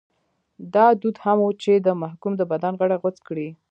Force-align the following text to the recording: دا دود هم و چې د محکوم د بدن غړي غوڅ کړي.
دا 0.73 0.85
دود 1.01 1.17
هم 1.23 1.37
و 1.45 1.49
چې 1.63 1.71
د 1.85 1.87
محکوم 2.01 2.33
د 2.37 2.41
بدن 2.51 2.73
غړي 2.79 2.97
غوڅ 3.01 3.17
کړي. 3.27 3.47